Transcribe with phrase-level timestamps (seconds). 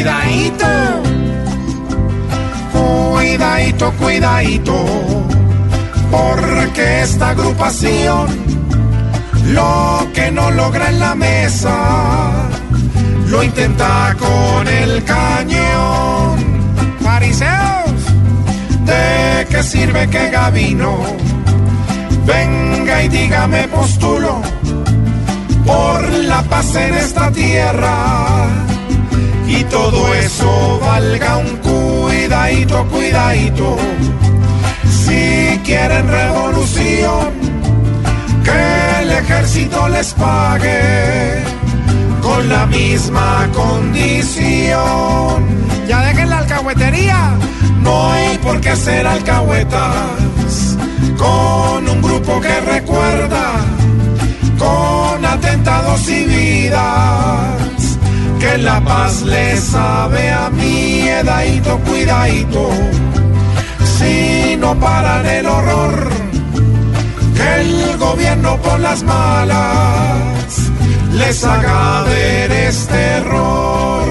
[0.00, 0.66] cuidadito,
[2.72, 4.74] cuidadito, cuidadito,
[6.10, 8.28] porque esta agrupación
[9.52, 12.48] lo que no logra en la mesa
[13.26, 16.38] lo intenta con el cañón.
[17.00, 18.00] Fariseos,
[18.86, 20.96] ¿de qué sirve que Gavino
[22.24, 24.40] venga y dígame postulo
[25.66, 28.69] por la paz en esta tierra?
[29.50, 33.76] Y todo eso valga un cuidadito, cuidadito.
[35.04, 37.30] Si quieren revolución,
[38.44, 41.42] que el ejército les pague
[42.22, 45.36] con la misma condición.
[45.88, 47.36] Ya dejen la alcahuetería.
[47.82, 50.76] No hay por qué ser alcahuetas
[51.18, 53.46] con un grupo que recuerda
[54.58, 57.19] con atentados y vidas
[58.50, 62.70] que la paz le sabe a miedadito, cuidadito.
[63.98, 66.10] Si no paran el horror
[67.36, 70.48] que el gobierno por las malas
[71.12, 74.06] les haga ver este error.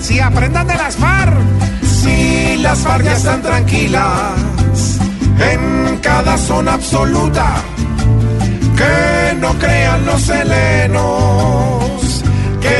[0.00, 1.34] Si aprendan de las FARC.
[1.82, 4.98] Si las FARC ya están tranquilas
[5.52, 7.56] en cada zona absoluta,
[8.76, 11.57] que no crean los helenos,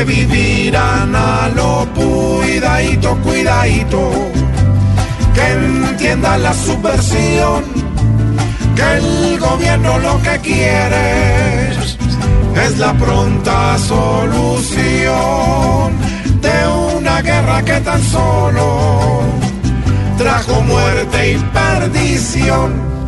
[0.03, 4.11] vivirán a lo cuidadito, cuidadito,
[5.33, 7.63] que entiendan la subversión,
[8.75, 11.71] que el gobierno lo que quiere
[12.65, 14.89] es la pronta solución
[16.41, 19.21] de una guerra que tan solo
[20.17, 22.98] trajo muerte y perdición